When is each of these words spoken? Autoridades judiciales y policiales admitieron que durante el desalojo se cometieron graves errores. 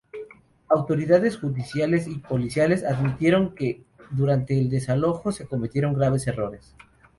Autoridades 0.67 1.37
judiciales 1.37 2.07
y 2.07 2.15
policiales 2.17 2.83
admitieron 2.83 3.53
que 3.53 3.83
durante 4.09 4.57
el 4.59 4.67
desalojo 4.67 5.31
se 5.31 5.45
cometieron 5.45 5.93
graves 5.93 6.25
errores. 6.25 6.75